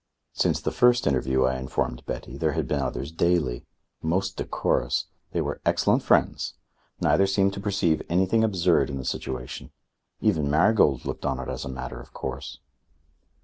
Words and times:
Since 0.33 0.61
the 0.61 0.71
first 0.71 1.05
interview, 1.05 1.43
I 1.43 1.59
informed 1.59 2.07
Betty, 2.07 2.35
there 2.35 2.53
had 2.53 2.67
been 2.67 2.79
others 2.79 3.11
daily 3.11 3.67
most 4.01 4.35
decorous. 4.35 5.05
They 5.31 5.41
were 5.41 5.61
excellent 5.63 6.01
friends. 6.01 6.55
Neither 6.99 7.27
seemed 7.27 7.53
to 7.53 7.59
perceive 7.59 8.01
anything 8.09 8.43
absurd 8.43 8.89
in 8.89 8.97
the 8.97 9.05
situation. 9.05 9.69
Even 10.19 10.49
Marigold 10.49 11.05
looked 11.05 11.23
on 11.23 11.37
it 11.39 11.49
as 11.49 11.65
a 11.65 11.69
matter 11.69 11.99
of 11.99 12.13
course. 12.13 12.57